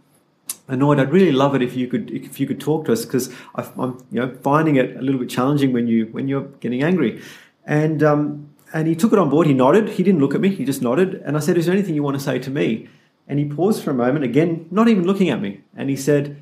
[0.67, 3.31] annoyed, I'd really love it if you could if you could talk to us because
[3.55, 7.21] I'm you know finding it a little bit challenging when you when you're getting angry.
[7.65, 9.47] And um, and he took it on board.
[9.47, 9.89] He nodded.
[9.89, 10.49] He didn't look at me.
[10.49, 11.21] He just nodded.
[11.25, 12.89] And I said, Is there anything you want to say to me?
[13.27, 15.61] And he paused for a moment, again, not even looking at me.
[15.75, 16.41] And he said,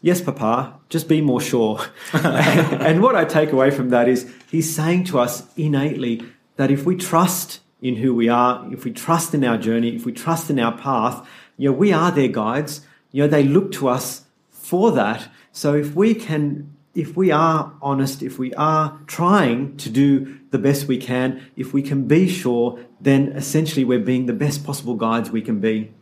[0.00, 1.80] Yes, Papa, just be more sure.
[2.12, 6.22] and what I take away from that is he's saying to us innately
[6.56, 10.06] that if we trust in who we are, if we trust in our journey, if
[10.06, 12.80] we trust in our path, you know, we are their guides.
[13.12, 15.28] You know, they look to us for that.
[15.52, 20.58] So if we can if we are honest, if we are trying to do the
[20.58, 24.94] best we can, if we can be sure, then essentially we're being the best possible
[24.94, 25.92] guides we can be.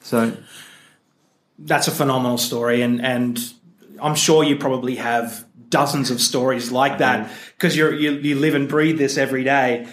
[0.00, 0.36] So
[1.58, 3.38] that's a phenomenal story, and and
[4.02, 8.68] I'm sure you probably have dozens of stories like that because you you live and
[8.68, 9.86] breathe this every day.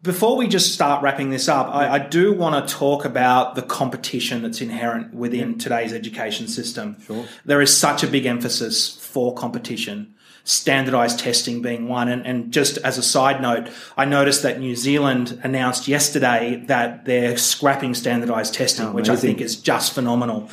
[0.00, 3.62] Before we just start wrapping this up, I, I do want to talk about the
[3.62, 7.00] competition that's inherent within today's education system.
[7.00, 7.26] Sure.
[7.44, 12.06] There is such a big emphasis for competition, standardized testing being one.
[12.06, 17.04] And, and just as a side note, I noticed that New Zealand announced yesterday that
[17.04, 20.48] they're scrapping standardized testing, oh, which I think is just phenomenal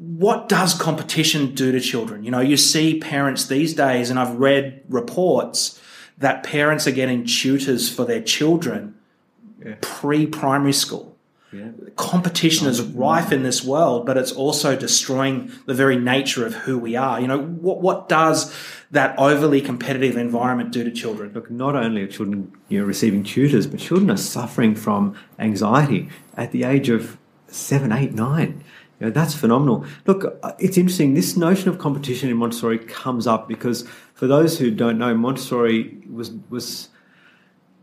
[0.00, 2.24] what does competition do to children?
[2.24, 5.80] You know, you see parents these days, and I've read reports
[6.20, 8.94] that parents are getting tutors for their children
[9.64, 9.74] yeah.
[9.80, 11.16] pre primary school.
[11.52, 11.70] Yeah.
[11.96, 16.78] Competition is rife in this world, but it's also destroying the very nature of who
[16.78, 17.20] we are.
[17.20, 18.54] You know, what, what does
[18.92, 21.32] that overly competitive environment do to children?
[21.32, 26.08] Look, not only are children you know, receiving tutors, but children are suffering from anxiety
[26.36, 28.62] at the age of seven, eight, nine.
[29.00, 29.84] You know, that's phenomenal.
[30.06, 31.14] Look, uh, it's interesting.
[31.14, 33.88] This notion of competition in Montessori comes up because
[34.20, 36.90] for those who don't know, Montessori was was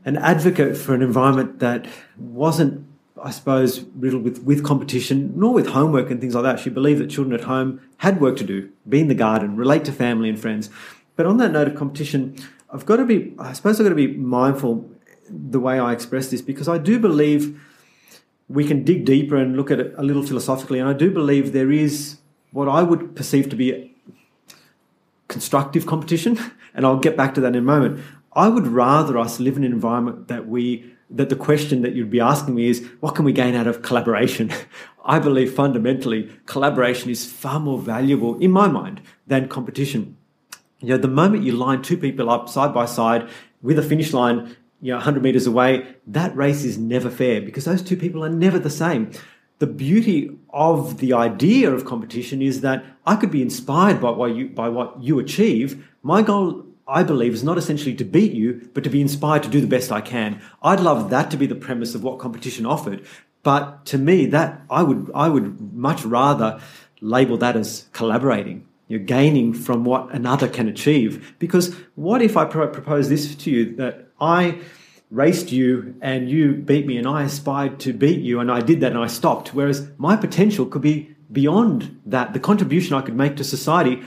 [0.06, 2.86] an advocate for an environment that wasn't
[3.20, 6.60] I suppose, riddled with, with competition, nor with homework and things like that.
[6.60, 9.86] She believed that children at home had work to do, be in the garden, relate
[9.86, 10.70] to family and friends.
[11.16, 12.38] But on that note of competition,
[12.72, 14.88] I've got to be, I suppose I've got to be mindful
[15.28, 17.60] the way I express this because I do believe
[18.48, 20.78] we can dig deeper and look at it a little philosophically.
[20.78, 22.18] And I do believe there is
[22.52, 23.97] what I would perceive to be
[25.28, 26.40] constructive competition.
[26.74, 28.04] And I'll get back to that in a moment.
[28.34, 32.12] I would rather us live in an environment that we that the question that you'd
[32.12, 34.52] be asking me is what can we gain out of collaboration?
[35.06, 40.18] I believe fundamentally collaboration is far more valuable in my mind than competition.
[40.82, 43.28] You know, the moment you line two people up side by side
[43.62, 47.66] with a finish line, you know, 100 meters away, that race is never fair because
[47.66, 49.10] those two people are never the same.
[49.60, 54.36] The beauty of the idea of competition is that I could be inspired by what
[54.36, 55.88] you, by what you achieve.
[56.04, 59.50] My goal I believe, is not essentially to beat you, but to be inspired to
[59.50, 60.42] do the best I can.
[60.64, 63.06] I'd love that to be the premise of what competition offered.
[63.44, 66.62] But to me, that I would I would much rather
[67.02, 68.66] label that as collaborating.
[68.88, 71.36] You're gaining from what another can achieve.
[71.40, 74.60] Because what if I propose this to you that I
[75.10, 78.82] raced you and you beat me and I aspired to beat you and I did
[78.82, 79.54] that and I stopped.
[79.54, 82.34] Whereas my potential could be beyond that.
[82.34, 84.02] The contribution I could make to society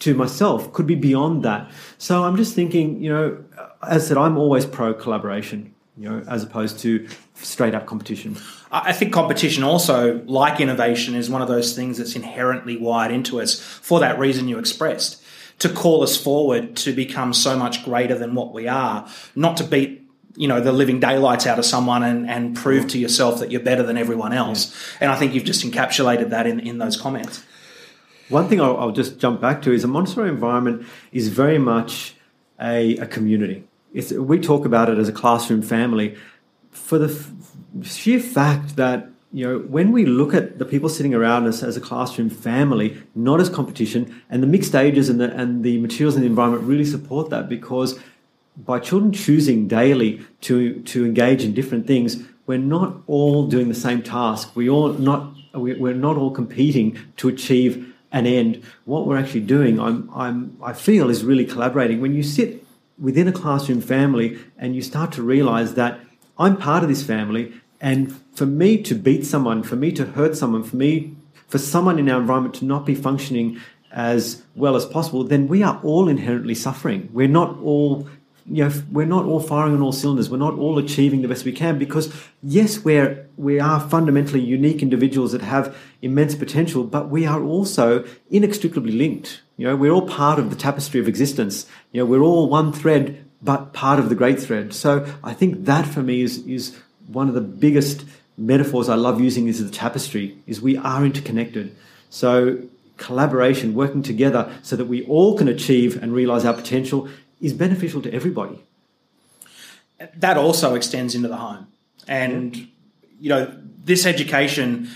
[0.00, 1.70] to myself could be beyond that.
[1.96, 3.44] So I'm just thinking, you know,
[3.88, 5.74] as I said, I'm always pro collaboration.
[5.96, 8.36] you know, as opposed to straight up competition.
[8.70, 13.40] I think competition also, like innovation, is one of those things that's inherently wired into
[13.40, 15.22] us for that reason you expressed.
[15.58, 19.64] To call us forward to become so much greater than what we are, not to
[19.64, 20.01] beat
[20.36, 23.60] you know the living daylights out of someone and, and prove to yourself that you're
[23.60, 24.70] better than everyone else.
[24.70, 24.98] Yeah.
[25.02, 27.44] And I think you've just encapsulated that in, in those comments.
[28.28, 32.14] One thing I'll, I'll just jump back to is a Montessori environment is very much
[32.60, 33.64] a, a community.
[33.92, 36.16] It's, we talk about it as a classroom family
[36.70, 37.30] for the f-
[37.86, 41.76] sheer fact that you know when we look at the people sitting around us as
[41.76, 46.16] a classroom family, not as competition, and the mixed ages and the and the materials
[46.16, 47.98] in the environment really support that because
[48.56, 53.74] by children choosing daily to to engage in different things, we're not all doing the
[53.74, 54.54] same task.
[54.54, 58.62] We all not we're not all competing to achieve an end.
[58.84, 62.00] What we're actually doing, I'm, I'm, I feel, is really collaborating.
[62.00, 62.64] When you sit
[62.98, 66.00] within a classroom family and you start to realize that
[66.38, 70.36] I'm part of this family, and for me to beat someone, for me to hurt
[70.36, 71.14] someone, for me,
[71.48, 73.60] for someone in our environment to not be functioning
[73.90, 77.08] as well as possible, then we are all inherently suffering.
[77.12, 78.08] We're not all
[78.46, 80.28] you know, we're not all firing on all cylinders.
[80.28, 84.82] We're not all achieving the best we can because, yes, we're we are fundamentally unique
[84.82, 89.42] individuals that have immense potential, but we are also inextricably linked.
[89.56, 91.66] You know, we're all part of the tapestry of existence.
[91.92, 94.74] You know, we're all one thread, but part of the great thread.
[94.74, 96.76] So I think that for me is is
[97.06, 98.04] one of the biggest
[98.36, 100.36] metaphors I love using is the tapestry.
[100.46, 101.76] Is we are interconnected.
[102.10, 102.58] So
[102.96, 107.08] collaboration, working together, so that we all can achieve and realize our potential
[107.42, 108.58] is beneficial to everybody.
[110.16, 111.66] That also extends into the home.
[112.08, 112.64] And, yeah.
[113.20, 114.88] you know, this education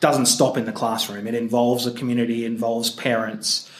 [0.00, 1.26] doesn't stop in the classroom.
[1.26, 3.70] It involves a community, involves parents.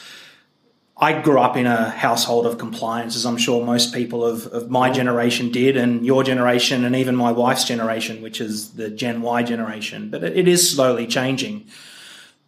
[0.97, 4.71] I grew up in a household of compliance, as I'm sure most people of, of
[4.71, 9.21] my generation did, and your generation, and even my wife's generation, which is the Gen
[9.23, 10.11] Y generation.
[10.11, 11.67] But it, it is slowly changing.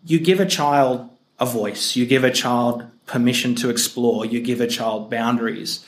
[0.04, 1.10] You give a child
[1.40, 5.84] a voice, you give a child permission to explore, you give a child boundaries.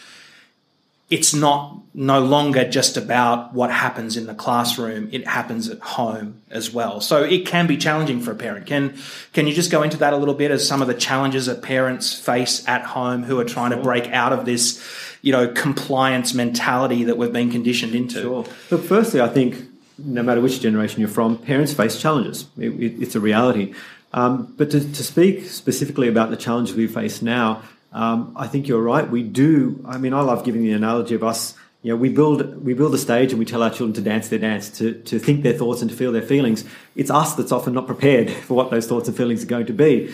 [1.09, 6.43] It's not no longer just about what happens in the classroom, it happens at home
[6.51, 7.01] as well.
[7.01, 8.67] So it can be challenging for a parent.
[8.67, 8.97] Can
[9.33, 11.63] can you just go into that a little bit as some of the challenges that
[11.63, 13.79] parents face at home who are trying sure.
[13.79, 14.83] to break out of this,
[15.23, 18.21] you know, compliance mentality that we've been conditioned into?
[18.21, 18.45] Sure.
[18.71, 19.65] Look, firstly, I think
[19.99, 22.47] no matter which generation you're from, parents face challenges.
[22.59, 23.75] It, it, it's a reality.
[24.17, 28.67] Um, but to, to, speak specifically about the challenges we face now, um, I think
[28.67, 29.09] you're right.
[29.09, 29.85] We do.
[29.87, 31.55] I mean, I love giving the analogy of us.
[31.83, 34.29] You know, we build we build a stage and we tell our children to dance
[34.31, 36.65] their dance, to, to think their thoughts and to feel their feelings.
[36.97, 39.75] It's us that's often not prepared for what those thoughts and feelings are going to
[39.75, 40.13] be.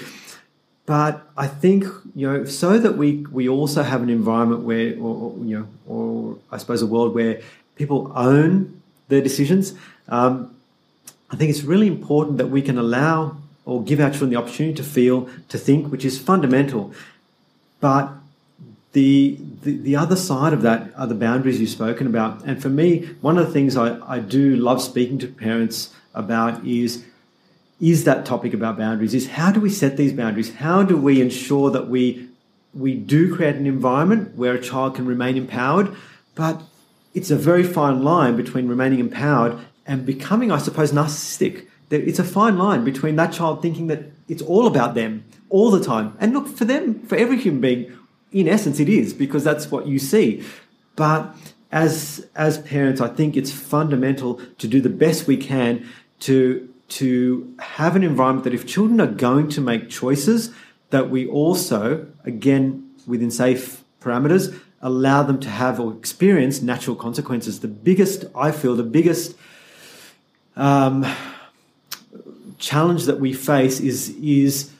[0.84, 1.84] But I think
[2.16, 6.38] you know, so that we we also have an environment where, or, you know, or
[6.50, 7.40] I suppose a world where
[7.76, 9.74] people own their decisions.
[10.08, 10.56] Um,
[11.30, 14.74] I think it's really important that we can allow or give our children the opportunity
[14.74, 16.92] to feel, to think, which is fundamental.
[17.80, 18.12] But
[18.92, 22.42] the, the, the other side of that are the boundaries you've spoken about.
[22.44, 26.64] And for me, one of the things I, I do love speaking to parents about
[26.64, 27.04] is
[27.80, 31.20] is that topic about boundaries is how do we set these boundaries how do we
[31.20, 32.28] ensure that we
[32.74, 35.94] we do create an environment where a child can remain empowered
[36.34, 36.62] but
[37.14, 41.66] it's a very fine line between remaining empowered and becoming i suppose narcissistic
[42.00, 45.84] it's a fine line between that child thinking that it's all about them all the
[45.84, 46.16] time.
[46.18, 47.98] And look, for them, for every human being,
[48.32, 50.42] in essence, it is because that's what you see.
[50.96, 51.34] But
[51.70, 55.86] as as parents, I think it's fundamental to do the best we can
[56.20, 60.50] to to have an environment that if children are going to make choices,
[60.90, 67.60] that we also, again, within safe parameters, allow them to have or experience natural consequences.
[67.60, 69.36] The biggest, I feel, the biggest
[70.54, 71.06] um,
[72.62, 74.70] challenge that we face is is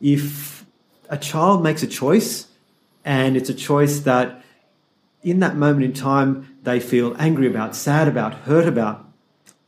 [0.00, 0.64] if
[1.10, 2.46] a child makes a choice
[3.04, 4.42] and it's a choice that
[5.22, 9.04] in that moment in time they feel angry about, sad about, hurt about,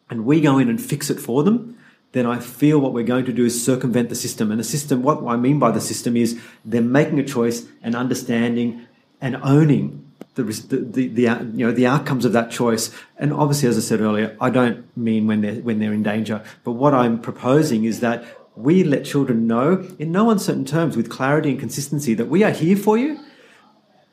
[0.08, 1.76] and we go in and fix it for them,
[2.12, 4.52] then I feel what we're going to do is circumvent the system.
[4.52, 7.96] And the system, what I mean by the system is them making a choice and
[7.96, 8.86] understanding
[9.20, 10.03] and owning
[10.34, 12.94] the, the, the, uh, you know the outcomes of that choice.
[13.18, 16.42] And obviously, as I said earlier, I don't mean when they're when they're in danger.
[16.64, 18.24] But what I'm proposing is that
[18.56, 22.50] we let children know in no uncertain terms, with clarity and consistency, that we are
[22.50, 23.20] here for you.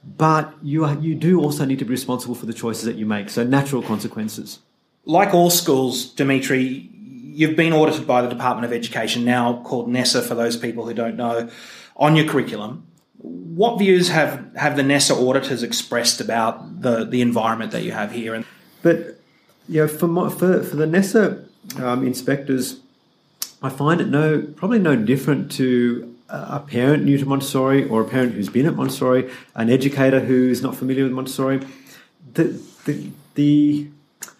[0.03, 3.05] But you are, you do also need to be responsible for the choices that you
[3.05, 3.29] make.
[3.29, 4.59] So natural consequences.
[5.05, 10.23] Like all schools, Dimitri, you've been audited by the Department of Education, now called NESA
[10.23, 11.49] for those people who don't know,
[11.95, 12.87] on your curriculum
[13.21, 18.11] what views have, have the NESA auditors expressed about the, the environment that you have
[18.11, 18.33] here?
[18.33, 18.45] And
[18.81, 19.19] but
[19.69, 21.45] you know, for my, for for the NESA
[21.77, 22.79] um, inspectors,
[23.61, 28.07] I find it no probably no different to a parent new to Montessori or a
[28.07, 31.59] parent who's been at Montessori, an educator who's not familiar with Montessori.
[32.33, 33.87] The, the, the,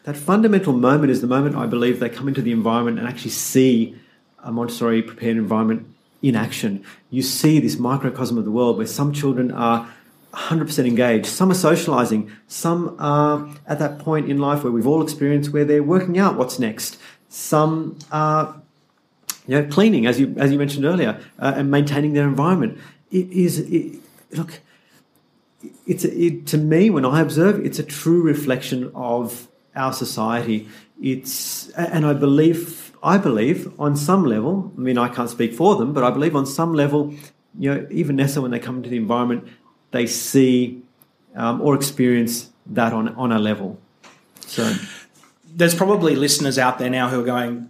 [0.04, 3.32] that fundamental moment is the moment I believe they come into the environment and actually
[3.32, 3.98] see
[4.40, 5.91] a Montessori prepared environment
[6.22, 6.84] in action.
[7.10, 9.92] You see this microcosm of the world where some children are
[10.34, 15.02] 100% engaged, some are socializing, some are at that point in life where we've all
[15.02, 16.98] experienced where they're working out what's next.
[17.28, 18.62] Some are
[19.48, 22.78] you know, cleaning, as you as you mentioned earlier, uh, and maintaining their environment.
[23.12, 24.00] It is it,
[24.32, 24.62] look.
[25.86, 30.70] It's a, it, to me when I observe, it's a true reflection of our society.
[31.02, 34.72] It's and I believe I believe on some level.
[34.78, 37.14] I mean, I can't speak for them, but I believe on some level,
[37.58, 39.48] you know, even NESA when they come into the environment,
[39.92, 40.84] they see
[41.36, 43.80] um, or experience that on on a level.
[44.42, 44.74] So
[45.54, 47.70] there's probably listeners out there now who are going,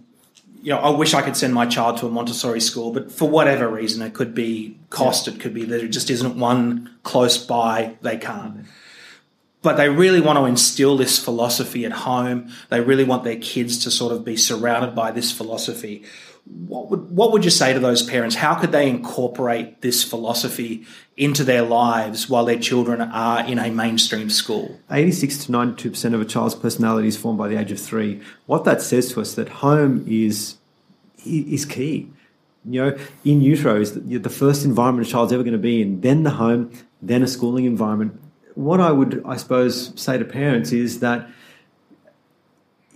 [0.62, 3.28] you know, I wish I could send my child to a Montessori school, but for
[3.28, 5.34] whatever reason, it could be cost, yeah.
[5.34, 8.58] it could be there just isn't one close by, they can't.
[8.58, 8.68] Mm-hmm.
[9.62, 12.52] But they really want to instill this philosophy at home.
[12.68, 16.04] They really want their kids to sort of be surrounded by this philosophy.
[16.44, 18.34] What would, what would you say to those parents?
[18.34, 20.84] How could they incorporate this philosophy
[21.16, 24.80] into their lives while their children are in a mainstream school?
[24.90, 28.20] 86 to 92% of a child's personality is formed by the age of three.
[28.46, 30.56] What that says to us that home is,
[31.24, 32.10] is key.
[32.64, 36.00] You know, in utero is the first environment a child's ever going to be in,
[36.00, 38.20] then the home, then a schooling environment.
[38.54, 41.28] What I would, I suppose, say to parents is that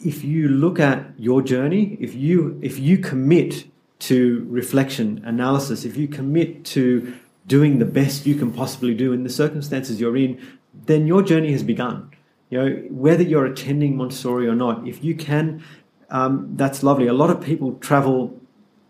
[0.05, 3.67] if you look at your journey, if you if you commit
[3.99, 7.15] to reflection, analysis, if you commit to
[7.47, 10.41] doing the best you can possibly do in the circumstances you're in,
[10.75, 12.11] then your journey has begun.
[12.51, 15.65] You know, whether you're attending Montessori or not, if you can,
[16.11, 17.07] um, that's lovely.
[17.07, 18.39] A lot of people travel,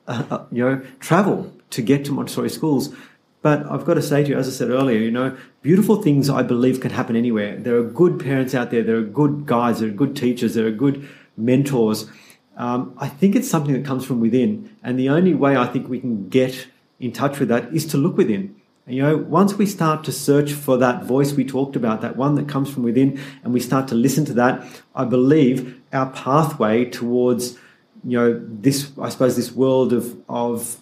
[0.07, 2.95] uh, uh you know, travel to get to Montessori schools.
[3.43, 6.29] But I've got to say to you, as I said earlier, you know, beautiful things
[6.29, 7.57] I believe can happen anywhere.
[7.57, 10.67] There are good parents out there, there are good guides, there are good teachers, there
[10.67, 12.11] are good mentors.
[12.57, 14.75] Um, I think it's something that comes from within.
[14.83, 16.69] And the only way I think we can get
[16.99, 18.57] in touch with that is to look within.
[18.89, 22.37] You know, once we start to search for that voice we talked about, that one
[22.37, 24.65] that comes from within, and we start to listen to that,
[24.95, 27.59] I believe our pathway towards,
[28.05, 30.81] you know, this, I suppose, this world of, of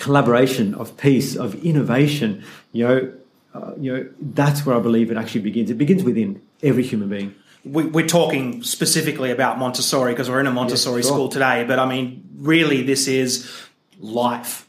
[0.00, 2.42] collaboration, of peace, of innovation,
[2.72, 3.12] you know,
[3.54, 5.70] uh, you know, that's where I believe it actually begins.
[5.70, 7.34] It begins within every human being.
[7.64, 11.12] We, are talking specifically about Montessori because we're in a Montessori sure.
[11.12, 13.50] school today, but I mean, really, this is
[13.98, 14.66] life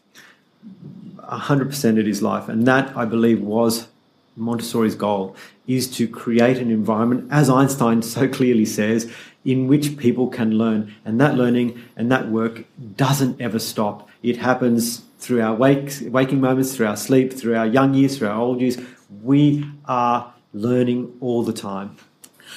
[1.32, 2.50] 100% it is life.
[2.50, 3.88] And that, I believe, was
[4.36, 9.12] Montessori's goal, is to create an environment, as Einstein so clearly says,
[9.44, 10.94] in which people can learn.
[11.06, 12.66] And that learning and that work
[12.96, 14.10] doesn't ever stop.
[14.22, 18.40] It happens through our waking moments, through our sleep, through our young years, through our
[18.40, 18.78] old years.
[19.24, 21.98] We are learning all the time,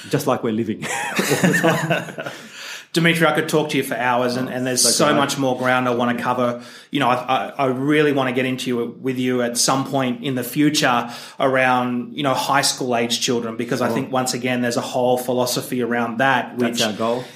[0.09, 2.32] just like we're living all the time.
[2.95, 5.59] Dimitri, I could talk to you for hours, and, and there's so, so much more
[5.59, 6.63] ground I want to cover.
[6.93, 10.23] You know, I, I, really want to get into you with you at some point
[10.23, 14.63] in the future around you know high school age children because I think once again
[14.63, 16.81] there's a whole philosophy around that which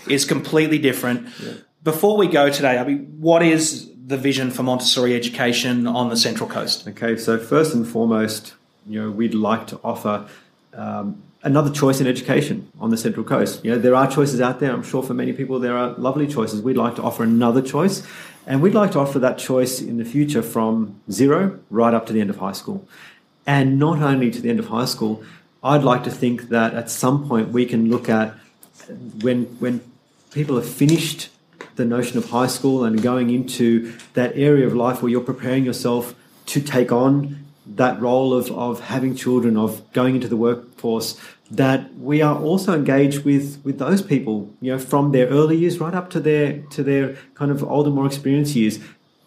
[0.07, 1.27] is completely different.
[1.43, 1.55] Yeah.
[1.83, 6.17] Before we go today, I mean, what is the vision for Montessori education on the
[6.17, 6.87] Central Coast?
[6.87, 8.55] Okay, so first and foremost,
[8.87, 10.29] you know, we'd like to offer
[10.73, 13.65] um, another choice in education on the Central Coast.
[13.65, 14.71] You know, there are choices out there.
[14.71, 16.61] I'm sure for many people there are lovely choices.
[16.61, 18.07] We'd like to offer another choice,
[18.47, 22.13] and we'd like to offer that choice in the future from zero right up to
[22.13, 22.87] the end of high school.
[23.47, 25.25] And not only to the end of high school,
[25.65, 28.35] I'd like to think that at some point we can look at
[29.23, 29.81] when when
[30.31, 31.31] people have finished
[31.77, 35.65] the notion of high school and going into that area of life where you're preparing
[35.65, 36.15] yourself
[36.47, 41.21] to take on that role of, of having children, of going into the workforce,
[41.51, 45.81] that we are also engaged with with those people, you know, from their early years
[45.81, 48.79] right up to their to their kind of older, more experienced years,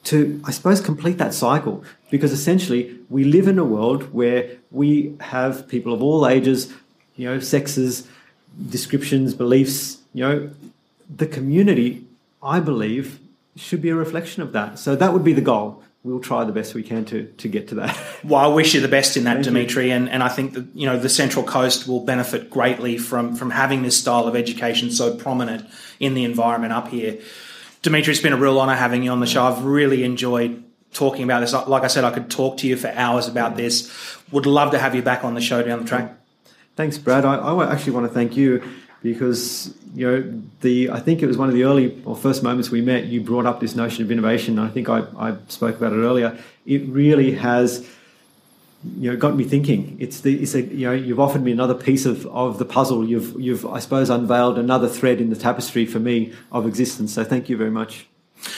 [0.06, 1.84] to I suppose complete that cycle.
[2.10, 6.72] Because essentially, we live in a world where we have people of all ages,
[7.16, 8.08] you know, sexes,
[8.70, 9.98] descriptions, beliefs.
[10.14, 10.50] You know,
[11.10, 12.06] the community,
[12.44, 13.20] I believe,
[13.56, 14.78] should be a reflection of that.
[14.78, 17.68] So that would be the goal we'll try the best we can to to get
[17.70, 17.98] to that.
[18.24, 20.68] Well, I wish you the best in that, Thank Dimitri, and, and I think that
[20.76, 24.92] you know the Central Coast will benefit greatly from from having this style of education
[24.92, 25.68] so prominent
[26.00, 27.18] in the environment up here.
[27.82, 29.44] Dimitri, it's been a real honour having you on the show.
[29.44, 31.54] I've really enjoyed talking about this.
[31.54, 33.92] Like I said, I could talk to you for hours about this.
[34.32, 36.14] Would love to have you back on the show down the track.
[36.76, 37.26] Thanks, Brad.
[37.26, 38.62] I, I actually want to thank you
[39.02, 42.70] because you know the I think it was one of the early or first moments
[42.70, 43.06] we met.
[43.06, 44.60] You brought up this notion of innovation.
[44.60, 46.38] I think I, I spoke about it earlier.
[46.66, 47.88] It really has
[48.98, 49.98] you know got me thinking.
[50.00, 53.08] It's the it's a you know you've offered me another piece of, of the puzzle.
[53.08, 57.14] You've you've I suppose unveiled another thread in the tapestry for me of existence.
[57.14, 58.08] So thank you very much.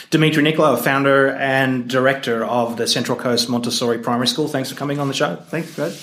[0.10, 4.48] Dimitri Nicolaou, founder and director of the Central Coast Montessori Primary School.
[4.48, 5.36] Thanks for coming on the show.
[5.36, 5.94] Thanks, Brad.